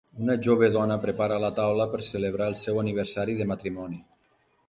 Una 0.21 0.35
jove 0.45 0.69
dona 0.75 0.95
prepara 1.03 1.37
la 1.43 1.51
taula 1.59 1.87
per 1.91 2.01
celebrar 2.09 2.47
el 2.53 2.57
seu 2.63 2.81
aniversari 2.85 3.39
de 3.43 3.49
matrimoni. 3.53 4.01